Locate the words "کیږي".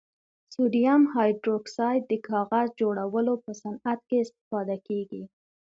4.87-5.23